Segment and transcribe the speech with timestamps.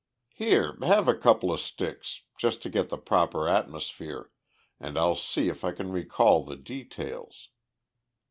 [0.33, 4.31] "Here, have a couple of sticks just to get the proper atmosphere
[4.79, 7.49] and I'll see if I can recall the details."